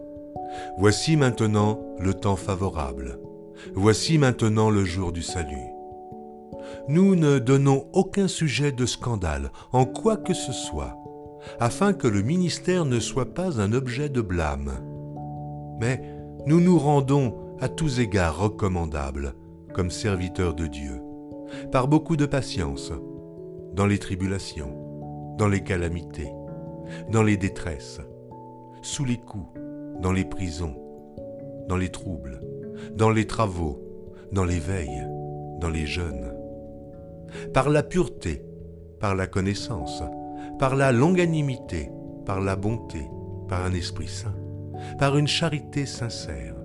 Voici 0.77 1.17
maintenant 1.17 1.79
le 1.97 2.13
temps 2.13 2.35
favorable. 2.35 3.17
Voici 3.73 4.19
maintenant 4.19 4.69
le 4.69 4.85
jour 4.85 5.11
du 5.11 5.23
salut. 5.23 5.74
Nous 6.87 7.15
ne 7.15 7.39
donnons 7.39 7.87
aucun 7.93 8.27
sujet 8.27 8.71
de 8.71 8.85
scandale 8.85 9.51
en 9.71 9.85
quoi 9.85 10.17
que 10.17 10.33
ce 10.33 10.51
soit, 10.51 10.95
afin 11.59 11.93
que 11.93 12.07
le 12.07 12.21
ministère 12.21 12.85
ne 12.85 12.99
soit 12.99 13.33
pas 13.33 13.59
un 13.61 13.73
objet 13.73 14.09
de 14.09 14.21
blâme. 14.21 14.71
Mais 15.79 16.01
nous 16.45 16.59
nous 16.59 16.77
rendons 16.77 17.35
à 17.59 17.69
tous 17.69 17.99
égards 17.99 18.39
recommandables 18.39 19.33
comme 19.73 19.91
serviteurs 19.91 20.53
de 20.53 20.67
Dieu, 20.67 21.01
par 21.71 21.87
beaucoup 21.87 22.15
de 22.15 22.25
patience, 22.25 22.93
dans 23.73 23.85
les 23.85 23.99
tribulations, 23.99 25.35
dans 25.37 25.47
les 25.47 25.63
calamités, 25.63 26.31
dans 27.11 27.23
les 27.23 27.37
détresses, 27.37 27.99
sous 28.81 29.03
les 29.03 29.17
coups, 29.17 29.59
dans 30.01 30.13
les 30.13 30.23
prisons, 30.23 30.75
dans 31.67 31.77
les 31.77 31.89
troubles, 31.89 32.41
dans 32.95 33.09
les 33.09 33.27
travaux, 33.27 33.81
dans 34.31 34.45
les 34.45 34.59
veilles, 34.59 35.07
dans 35.65 35.71
les 35.71 35.87
jeûnes, 35.87 36.31
par 37.51 37.69
la 37.69 37.81
pureté, 37.81 38.45
par 38.99 39.15
la 39.15 39.25
connaissance, 39.25 40.03
par 40.59 40.75
la 40.75 40.91
longanimité, 40.91 41.89
par 42.23 42.39
la 42.39 42.55
bonté, 42.55 43.09
par 43.49 43.65
un 43.65 43.73
esprit 43.73 44.07
saint, 44.07 44.35
par 44.99 45.17
une 45.17 45.27
charité 45.27 45.87
sincère, 45.87 46.55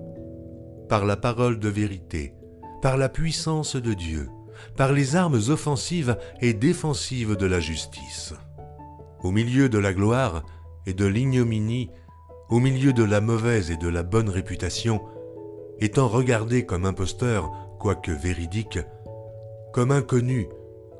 par 0.87 1.05
la 1.05 1.17
parole 1.17 1.57
de 1.57 1.67
vérité, 1.67 2.35
par 2.83 2.95
la 2.95 3.09
puissance 3.09 3.75
de 3.75 3.95
Dieu, 3.95 4.29
par 4.77 4.93
les 4.93 5.15
armes 5.15 5.41
offensives 5.49 6.15
et 6.39 6.53
défensives 6.53 7.35
de 7.35 7.47
la 7.47 7.59
justice. 7.59 8.35
Au 9.23 9.31
milieu 9.31 9.67
de 9.67 9.79
la 9.79 9.93
gloire 9.93 10.43
et 10.85 10.93
de 10.93 11.05
l'ignominie, 11.05 11.89
au 12.49 12.59
milieu 12.59 12.93
de 12.93 13.03
la 13.03 13.19
mauvaise 13.19 13.71
et 13.71 13.77
de 13.77 13.87
la 13.87 14.03
bonne 14.03 14.29
réputation, 14.29 15.01
étant 15.79 16.07
regardé 16.07 16.67
comme 16.67 16.85
imposteur, 16.85 17.51
quoique 17.81 18.11
véridique, 18.11 18.77
comme 19.73 19.89
inconnu, 19.89 20.47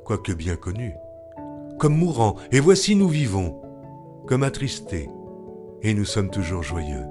quoique 0.04 0.32
bien 0.32 0.56
connu, 0.56 0.96
comme 1.78 1.96
mourant, 1.96 2.34
et 2.50 2.58
voici 2.58 2.96
nous 2.96 3.06
vivons, 3.06 3.62
comme 4.26 4.42
attristés, 4.42 5.08
et 5.82 5.94
nous 5.94 6.04
sommes 6.04 6.30
toujours 6.30 6.64
joyeux, 6.64 7.04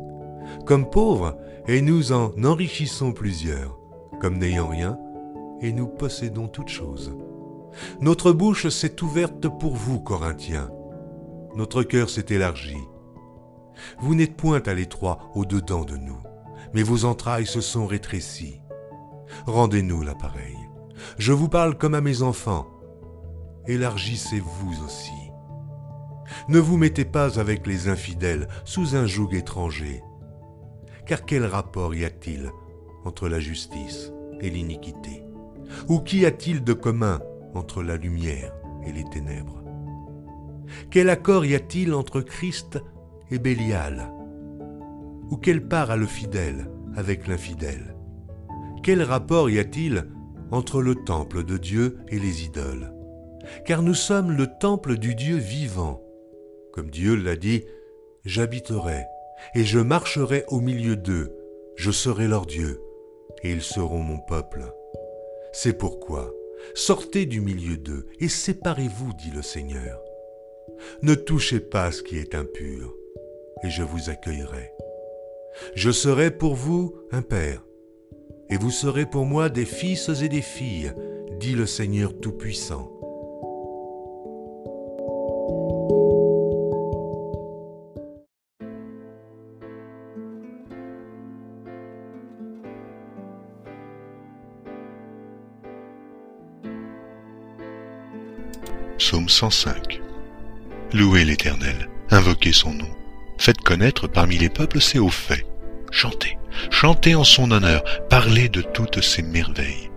comme 0.65 0.89
pauvres, 0.89 1.37
et 1.69 1.81
nous 1.81 2.11
en 2.11 2.33
enrichissons 2.43 3.13
plusieurs, 3.13 3.79
comme 4.19 4.39
n'ayant 4.39 4.67
rien, 4.67 4.99
et 5.61 5.71
nous 5.71 5.87
possédons 5.87 6.49
toutes 6.49 6.67
choses. 6.67 7.15
Notre 8.01 8.33
bouche 8.33 8.67
s'est 8.67 9.01
ouverte 9.01 9.47
pour 9.57 9.77
vous, 9.77 10.01
Corinthiens. 10.01 10.69
Notre 11.55 11.83
cœur 11.83 12.09
s'est 12.09 12.25
élargi. 12.33 12.77
Vous 14.01 14.15
n'êtes 14.15 14.35
point 14.35 14.61
à 14.65 14.73
l'étroit 14.73 15.31
au-dedans 15.33 15.85
de 15.85 15.95
nous, 15.95 16.19
mais 16.73 16.83
vos 16.83 17.05
entrailles 17.05 17.47
se 17.47 17.61
sont 17.61 17.87
rétrécies. 17.87 18.60
Rendez-nous 19.45 20.01
l'appareil. 20.01 20.57
Je 21.17 21.33
vous 21.33 21.49
parle 21.49 21.77
comme 21.77 21.95
à 21.95 22.01
mes 22.01 22.21
enfants. 22.21 22.67
Élargissez-vous 23.67 24.85
aussi. 24.85 25.11
Ne 26.47 26.59
vous 26.59 26.77
mettez 26.77 27.05
pas 27.05 27.39
avec 27.39 27.67
les 27.67 27.89
infidèles 27.89 28.47
sous 28.65 28.95
un 28.95 29.05
joug 29.05 29.33
étranger. 29.33 30.01
Car 31.05 31.25
quel 31.25 31.45
rapport 31.45 31.93
y 31.93 32.05
a-t-il 32.05 32.51
entre 33.05 33.27
la 33.27 33.39
justice 33.39 34.11
et 34.39 34.49
l'iniquité? 34.49 35.23
Ou 35.87 35.99
qu'y 35.99 36.25
a-t-il 36.25 36.63
de 36.63 36.73
commun 36.73 37.19
entre 37.53 37.83
la 37.83 37.97
lumière 37.97 38.53
et 38.85 38.91
les 38.91 39.03
ténèbres? 39.05 39.63
Quel 40.89 41.09
accord 41.09 41.45
y 41.45 41.55
a-t-il 41.55 41.93
entre 41.93 42.21
Christ 42.21 42.79
et 43.29 43.39
Bélial? 43.39 44.11
Ou 45.29 45.37
quelle 45.37 45.67
part 45.67 45.91
a 45.91 45.97
le 45.97 46.05
fidèle 46.05 46.69
avec 46.95 47.27
l'infidèle? 47.27 47.95
Quel 48.83 49.03
rapport 49.03 49.49
y 49.49 49.59
a-t-il 49.59 50.07
entre 50.49 50.81
le 50.81 50.95
temple 50.95 51.43
de 51.43 51.57
Dieu 51.57 51.97
et 52.09 52.17
les 52.17 52.43
idoles? 52.43 52.91
Car 53.65 53.83
nous 53.83 53.93
sommes 53.93 54.31
le 54.31 54.47
temple 54.59 54.97
du 54.97 55.13
Dieu 55.13 55.37
vivant. 55.37 56.01
Comme 56.73 56.89
Dieu 56.89 57.15
l'a 57.15 57.35
dit, 57.35 57.63
j'habiterai 58.25 59.03
et 59.55 59.63
je 59.63 59.79
marcherai 59.79 60.45
au 60.47 60.61
milieu 60.61 60.95
d'eux, 60.95 61.35
je 61.75 61.91
serai 61.91 62.27
leur 62.27 62.45
Dieu, 62.45 62.79
et 63.43 63.51
ils 63.51 63.61
seront 63.61 64.01
mon 64.01 64.19
peuple. 64.19 64.63
C'est 65.53 65.77
pourquoi, 65.77 66.31
sortez 66.75 67.25
du 67.25 67.41
milieu 67.41 67.77
d'eux 67.77 68.07
et 68.19 68.29
séparez-vous, 68.29 69.13
dit 69.13 69.31
le 69.31 69.41
Seigneur. 69.41 70.01
Ne 71.01 71.15
touchez 71.15 71.59
pas 71.59 71.91
ce 71.91 72.01
qui 72.01 72.17
est 72.17 72.35
impur, 72.35 72.95
et 73.63 73.69
je 73.69 73.83
vous 73.83 74.09
accueillerai. 74.09 74.71
Je 75.75 75.91
serai 75.91 76.31
pour 76.31 76.55
vous 76.55 76.95
un 77.11 77.21
père, 77.21 77.63
et 78.51 78.57
vous 78.57 78.69
serez 78.69 79.05
pour 79.05 79.25
moi 79.25 79.49
des 79.49 79.65
fils 79.65 80.09
et 80.09 80.27
des 80.27 80.41
filles, 80.41 80.93
dit 81.39 81.53
le 81.53 81.65
Seigneur 81.65 82.13
Tout-Puissant. 82.19 82.91
Psaume 98.97 99.29
105 99.29 100.01
Louez 100.93 101.23
l'Éternel, 101.23 101.89
invoquez 102.09 102.51
son 102.51 102.73
nom, 102.73 102.89
faites 103.37 103.61
connaître 103.61 104.07
parmi 104.07 104.37
les 104.37 104.49
peuples 104.49 104.81
ses 104.81 104.99
hauts 104.99 105.09
faits, 105.09 105.45
chantez 105.89 106.37
chantez 106.69 107.15
en 107.15 107.23
son 107.23 107.51
honneur, 107.51 107.83
parlez 108.09 108.49
de 108.49 108.61
toutes 108.61 109.01
ses 109.01 109.21
merveilles. 109.21 109.89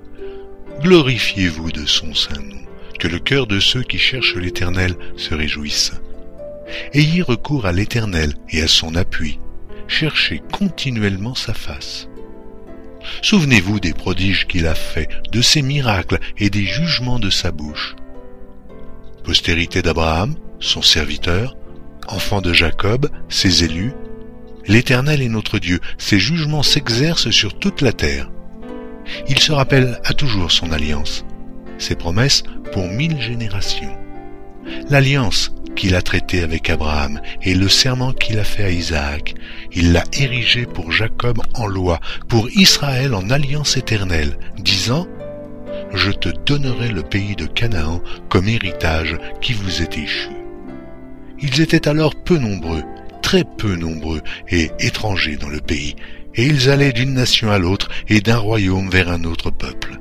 Glorifiez-vous 0.80 1.72
de 1.72 1.86
son 1.86 2.14
saint 2.14 2.40
nom, 2.40 2.62
que 2.98 3.08
le 3.08 3.18
cœur 3.18 3.46
de 3.46 3.60
ceux 3.60 3.82
qui 3.82 3.98
cherchent 3.98 4.36
l'Éternel 4.36 4.94
se 5.16 5.34
réjouisse. 5.34 5.92
Ayez 6.92 7.22
recours 7.22 7.66
à 7.66 7.72
l'Éternel 7.72 8.34
et 8.50 8.62
à 8.62 8.68
son 8.68 8.94
appui, 8.94 9.38
cherchez 9.86 10.42
continuellement 10.52 11.34
sa 11.34 11.54
face. 11.54 12.08
Souvenez-vous 13.22 13.80
des 13.80 13.92
prodiges 13.92 14.46
qu'il 14.46 14.66
a 14.66 14.74
faits, 14.74 15.08
de 15.30 15.42
ses 15.42 15.62
miracles 15.62 16.18
et 16.38 16.50
des 16.50 16.64
jugements 16.64 17.18
de 17.18 17.30
sa 17.30 17.50
bouche. 17.50 17.96
Postérité 19.22 19.82
d'Abraham, 19.82 20.34
son 20.60 20.82
serviteur, 20.82 21.56
enfant 22.08 22.40
de 22.40 22.52
Jacob, 22.52 23.08
ses 23.28 23.64
élus, 23.64 23.92
l'Éternel 24.66 25.22
est 25.22 25.28
notre 25.28 25.58
Dieu, 25.58 25.80
ses 25.98 26.18
jugements 26.18 26.62
s'exercent 26.62 27.30
sur 27.30 27.58
toute 27.58 27.80
la 27.80 27.92
terre. 27.92 28.30
Il 29.28 29.38
se 29.38 29.52
rappelle 29.52 30.00
à 30.04 30.14
toujours 30.14 30.50
son 30.50 30.72
alliance, 30.72 31.24
ses 31.78 31.94
promesses 31.94 32.42
pour 32.72 32.86
mille 32.86 33.20
générations. 33.20 33.96
L'alliance 34.88 35.52
qu'il 35.76 35.94
a 35.94 36.02
traitée 36.02 36.42
avec 36.42 36.70
Abraham 36.70 37.20
et 37.42 37.54
le 37.54 37.68
serment 37.68 38.12
qu'il 38.12 38.38
a 38.38 38.44
fait 38.44 38.64
à 38.64 38.70
Isaac, 38.70 39.34
il 39.72 39.92
l'a 39.92 40.04
érigé 40.12 40.66
pour 40.66 40.92
Jacob 40.92 41.40
en 41.54 41.66
loi, 41.66 42.00
pour 42.28 42.48
Israël 42.50 43.14
en 43.14 43.28
alliance 43.30 43.76
éternelle, 43.76 44.38
disant 44.58 45.06
Je 45.92 46.12
te 46.12 46.28
donnerai 46.28 46.88
le 46.88 47.02
pays 47.02 47.36
de 47.36 47.46
Canaan 47.46 48.00
comme 48.28 48.48
héritage 48.48 49.18
qui 49.40 49.52
vous 49.52 49.82
est 49.82 49.98
échu. 49.98 50.30
Ils 51.40 51.60
étaient 51.60 51.88
alors 51.88 52.14
peu 52.14 52.38
nombreux, 52.38 52.84
peu 53.42 53.74
nombreux 53.74 54.22
et 54.48 54.70
étrangers 54.78 55.36
dans 55.36 55.48
le 55.48 55.60
pays, 55.60 55.96
et 56.36 56.44
ils 56.44 56.70
allaient 56.70 56.92
d'une 56.92 57.14
nation 57.14 57.50
à 57.50 57.58
l'autre 57.58 57.88
et 58.08 58.20
d'un 58.20 58.38
royaume 58.38 58.88
vers 58.90 59.10
un 59.10 59.24
autre 59.24 59.50
peuple. 59.50 59.98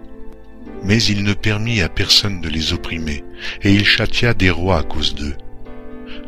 Mais 0.84 1.02
il 1.02 1.24
ne 1.24 1.34
permit 1.34 1.82
à 1.82 1.90
personne 1.90 2.42
de 2.42 2.50
les 2.50 2.74
opprimer, 2.74 3.24
et 3.64 3.74
il 3.74 3.86
châtia 3.86 4.34
des 4.34 4.50
rois 4.50 4.80
à 4.80 4.84
cause 4.84 5.16
d'eux. 5.16 5.36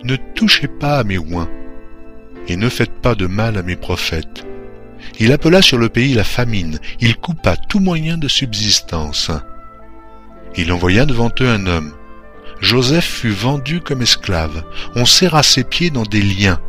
Ne 0.03 0.15
touchez 0.33 0.67
pas 0.67 0.99
à 0.99 1.03
mes 1.03 1.17
oins, 1.17 1.49
et 2.47 2.55
ne 2.55 2.69
faites 2.69 3.01
pas 3.01 3.15
de 3.15 3.27
mal 3.27 3.57
à 3.57 3.63
mes 3.63 3.75
prophètes. 3.75 4.45
Il 5.19 5.31
appela 5.31 5.61
sur 5.61 5.77
le 5.77 5.89
pays 5.89 6.13
la 6.13 6.23
famine, 6.23 6.79
il 6.99 7.17
coupa 7.17 7.55
tout 7.57 7.79
moyen 7.79 8.17
de 8.17 8.27
subsistance. 8.27 9.31
Il 10.57 10.71
envoya 10.71 11.05
devant 11.05 11.31
eux 11.41 11.49
un 11.49 11.67
homme. 11.67 11.93
Joseph 12.61 13.05
fut 13.05 13.31
vendu 13.31 13.81
comme 13.81 14.01
esclave, 14.01 14.63
on 14.95 15.05
serra 15.05 15.43
ses 15.43 15.63
pieds 15.63 15.89
dans 15.89 16.03
des 16.03 16.21
liens, 16.21 16.59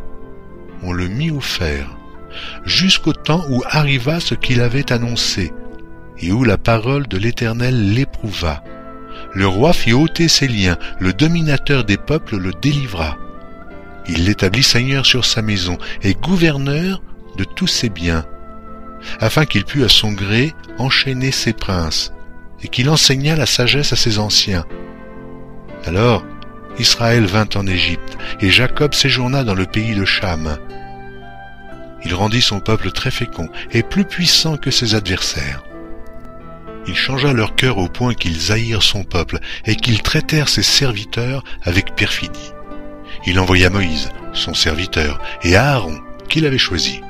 on 0.83 0.93
le 0.93 1.07
mit 1.07 1.31
au 1.31 1.41
fer 1.41 1.97
jusqu'au 2.65 3.13
temps 3.13 3.45
où 3.49 3.63
arriva 3.69 4.19
ce 4.19 4.35
qu'il 4.35 4.61
avait 4.61 4.91
annoncé, 4.91 5.53
et 6.19 6.31
où 6.31 6.43
la 6.43 6.57
parole 6.57 7.07
de 7.07 7.17
l'Éternel 7.17 7.93
l'éprouva. 7.93 8.63
Le 9.33 9.47
roi 9.47 9.73
fit 9.73 9.93
ôter 9.93 10.27
ses 10.27 10.47
liens, 10.47 10.77
le 10.99 11.13
dominateur 11.13 11.83
des 11.83 11.97
peuples 11.97 12.37
le 12.37 12.51
délivra. 12.61 13.17
Il 14.07 14.25
l'établit 14.25 14.63
seigneur 14.63 15.05
sur 15.05 15.25
sa 15.25 15.41
maison 15.41 15.77
et 16.01 16.13
gouverneur 16.13 17.01
de 17.37 17.43
tous 17.43 17.67
ses 17.67 17.89
biens, 17.89 18.25
afin 19.19 19.45
qu'il 19.45 19.65
pût 19.65 19.83
à 19.83 19.89
son 19.89 20.11
gré 20.11 20.53
enchaîner 20.77 21.31
ses 21.31 21.53
princes, 21.53 22.13
et 22.63 22.67
qu'il 22.67 22.89
enseigna 22.89 23.35
la 23.35 23.45
sagesse 23.45 23.93
à 23.93 23.95
ses 23.95 24.17
anciens. 24.17 24.65
Alors 25.85 26.23
Israël 26.79 27.25
vint 27.25 27.49
en 27.55 27.65
Égypte, 27.65 28.17
et 28.39 28.49
Jacob 28.49 28.93
séjourna 28.93 29.43
dans 29.43 29.55
le 29.55 29.65
pays 29.65 29.95
de 29.95 30.05
Cham. 30.05 30.57
Il 32.05 32.13
rendit 32.13 32.41
son 32.41 32.59
peuple 32.59 32.91
très 32.91 33.11
fécond 33.11 33.49
et 33.71 33.83
plus 33.83 34.05
puissant 34.05 34.57
que 34.57 34.71
ses 34.71 34.95
adversaires. 34.95 35.63
Il 36.87 36.95
changea 36.95 37.33
leur 37.33 37.55
cœur 37.55 37.79
au 37.79 37.89
point 37.89 38.13
qu'ils 38.13 38.51
haïrent 38.51 38.83
son 38.83 39.03
peuple 39.03 39.39
et 39.65 39.75
qu'ils 39.75 40.01
traitèrent 40.01 40.47
ses 40.47 40.63
serviteurs 40.63 41.43
avec 41.63 41.95
perfidie. 41.95 42.53
Il 43.25 43.39
envoya 43.39 43.69
Moïse, 43.69 44.09
son 44.31 44.53
serviteur, 44.53 45.19
et 45.43 45.55
Aaron, 45.57 45.99
qu'il 46.29 46.45
avait 46.45 46.57
choisi. 46.57 47.01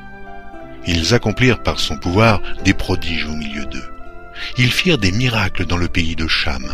Ils 0.86 1.14
accomplirent 1.14 1.62
par 1.62 1.78
son 1.78 1.96
pouvoir 1.96 2.40
des 2.64 2.74
prodiges 2.74 3.26
au 3.26 3.34
milieu 3.34 3.66
d'eux. 3.66 3.90
Ils 4.56 4.72
firent 4.72 4.98
des 4.98 5.12
miracles 5.12 5.66
dans 5.66 5.76
le 5.76 5.88
pays 5.88 6.16
de 6.16 6.26
Cham. 6.26 6.66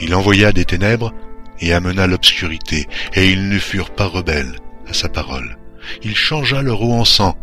Il 0.00 0.14
envoya 0.14 0.52
des 0.52 0.64
ténèbres 0.64 1.12
et 1.60 1.72
amena 1.72 2.06
l'obscurité, 2.06 2.86
et 3.14 3.30
ils 3.30 3.48
ne 3.48 3.58
furent 3.58 3.94
pas 3.94 4.06
rebelles 4.06 4.56
à 4.88 4.92
sa 4.92 5.08
parole 5.08 5.56
il 6.02 6.16
changea 6.16 6.62
leur 6.62 6.82
eau 6.82 6.92
en 6.92 7.04
sang 7.04 7.36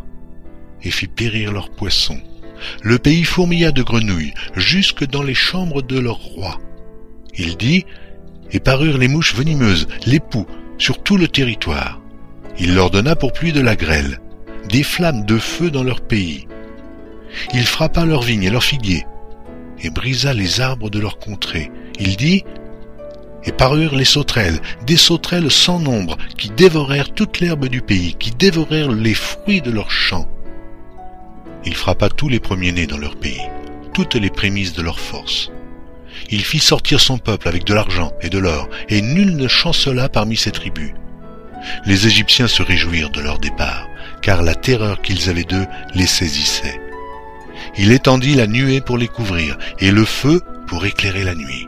et 0.83 0.91
fit 0.91 1.07
périr 1.07 1.51
leurs 1.51 1.69
poissons. 1.69 2.19
Le 2.81 2.97
pays 2.97 3.23
fourmilla 3.23 3.71
de 3.71 3.83
grenouilles 3.83 4.33
jusque 4.55 5.05
dans 5.05 5.23
les 5.23 5.33
chambres 5.33 5.81
de 5.81 5.99
leur 5.99 6.17
roi. 6.17 6.59
Il 7.35 7.57
dit, 7.57 7.85
et 8.51 8.59
parurent 8.59 8.97
les 8.97 9.07
mouches 9.07 9.35
venimeuses, 9.35 9.87
les 10.05 10.19
poux, 10.19 10.45
sur 10.77 11.01
tout 11.01 11.17
le 11.17 11.27
territoire. 11.27 12.01
Il 12.59 12.75
leur 12.75 12.91
donna 12.91 13.15
pour 13.15 13.33
pluie 13.33 13.53
de 13.53 13.61
la 13.61 13.75
grêle, 13.75 14.19
des 14.69 14.83
flammes 14.83 15.25
de 15.25 15.37
feu 15.37 15.71
dans 15.71 15.83
leur 15.83 16.01
pays. 16.01 16.47
Il 17.53 17.65
frappa 17.65 18.05
leurs 18.05 18.21
vignes 18.21 18.43
et 18.43 18.49
leurs 18.49 18.63
figuiers, 18.63 19.05
et 19.81 19.89
brisa 19.89 20.33
les 20.33 20.61
arbres 20.61 20.89
de 20.89 20.99
leur 20.99 21.17
contrée. 21.17 21.71
Il 21.99 22.15
dit, 22.15 22.43
et 23.45 23.51
parurent 23.51 23.95
les 23.95 24.05
sauterelles, 24.05 24.59
des 24.85 24.97
sauterelles 24.97 25.51
sans 25.51 25.79
nombre, 25.79 26.17
qui 26.37 26.49
dévorèrent 26.49 27.13
toute 27.13 27.39
l'herbe 27.39 27.67
du 27.67 27.81
pays, 27.81 28.15
qui 28.15 28.31
dévorèrent 28.31 28.91
les 28.91 29.13
fruits 29.13 29.61
de 29.61 29.71
leurs 29.71 29.91
champs. 29.91 30.27
Il 31.65 31.75
frappa 31.75 32.09
tous 32.09 32.29
les 32.29 32.39
premiers-nés 32.39 32.87
dans 32.87 32.97
leur 32.97 33.15
pays, 33.15 33.41
toutes 33.93 34.15
les 34.15 34.29
prémices 34.29 34.73
de 34.73 34.81
leur 34.81 34.99
force. 34.99 35.51
Il 36.29 36.43
fit 36.43 36.59
sortir 36.59 36.99
son 36.99 37.17
peuple 37.17 37.47
avec 37.47 37.63
de 37.63 37.73
l'argent 37.73 38.11
et 38.21 38.29
de 38.29 38.37
l'or, 38.37 38.69
et 38.89 39.01
nul 39.01 39.35
ne 39.35 39.47
chancela 39.47 40.09
parmi 40.09 40.37
ses 40.37 40.51
tribus. 40.51 40.93
Les 41.85 42.07
Égyptiens 42.07 42.47
se 42.47 42.61
réjouirent 42.61 43.09
de 43.09 43.21
leur 43.21 43.39
départ, 43.39 43.87
car 44.21 44.41
la 44.41 44.55
terreur 44.55 45.01
qu'ils 45.01 45.29
avaient 45.29 45.43
d'eux 45.43 45.65
les 45.93 46.07
saisissait. 46.07 46.79
Il 47.77 47.91
étendit 47.91 48.35
la 48.35 48.47
nuée 48.47 48.81
pour 48.81 48.97
les 48.97 49.07
couvrir, 49.07 49.57
et 49.79 49.91
le 49.91 50.05
feu 50.05 50.41
pour 50.67 50.85
éclairer 50.85 51.23
la 51.23 51.35
nuit. 51.35 51.67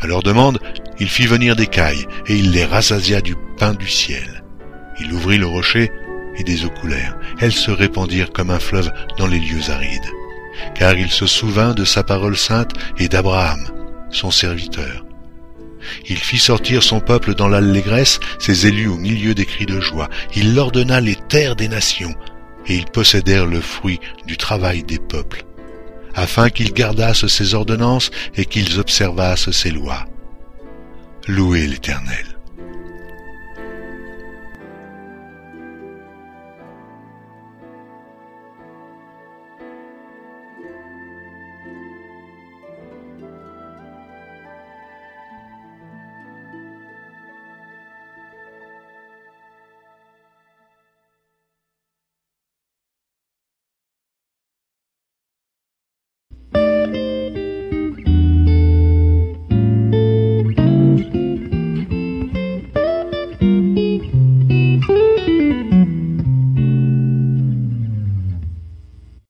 À 0.00 0.06
leur 0.06 0.22
demande, 0.22 0.58
il 0.98 1.08
fit 1.08 1.26
venir 1.26 1.56
des 1.56 1.66
cailles, 1.66 2.06
et 2.26 2.36
il 2.36 2.50
les 2.50 2.64
rassasia 2.64 3.20
du 3.20 3.34
pain 3.58 3.74
du 3.74 3.88
ciel. 3.88 4.42
Il 5.00 5.12
ouvrit 5.12 5.38
le 5.38 5.46
rocher, 5.46 5.90
et 6.38 6.44
des 6.44 6.64
eaux 6.64 6.70
coulèrent. 6.70 7.16
Elles 7.40 7.52
se 7.52 7.70
répandirent 7.70 8.32
comme 8.32 8.50
un 8.50 8.58
fleuve 8.58 8.92
dans 9.18 9.26
les 9.26 9.38
lieux 9.38 9.70
arides. 9.70 10.10
Car 10.74 10.94
il 10.96 11.10
se 11.10 11.26
souvint 11.26 11.74
de 11.74 11.84
sa 11.84 12.02
parole 12.02 12.36
sainte 12.36 12.72
et 12.98 13.08
d'Abraham, 13.08 13.60
son 14.10 14.30
serviteur. 14.30 15.04
Il 16.08 16.18
fit 16.18 16.38
sortir 16.38 16.82
son 16.82 17.00
peuple 17.00 17.34
dans 17.34 17.48
l'allégresse, 17.48 18.18
ses 18.38 18.66
élus 18.66 18.88
au 18.88 18.96
milieu 18.96 19.34
des 19.34 19.46
cris 19.46 19.66
de 19.66 19.80
joie. 19.80 20.08
Il 20.34 20.54
leur 20.54 20.72
donna 20.72 21.00
les 21.00 21.16
terres 21.16 21.56
des 21.56 21.68
nations, 21.68 22.14
et 22.66 22.76
ils 22.76 22.86
possédèrent 22.86 23.46
le 23.46 23.60
fruit 23.60 24.00
du 24.26 24.36
travail 24.36 24.82
des 24.82 24.98
peuples 24.98 25.44
afin 26.16 26.50
qu'ils 26.50 26.72
gardassent 26.72 27.28
ses 27.28 27.54
ordonnances 27.54 28.10
et 28.34 28.46
qu'ils 28.46 28.80
observassent 28.80 29.52
ses 29.52 29.70
lois. 29.70 30.06
Louez 31.28 31.66
l'Éternel. 31.68 32.25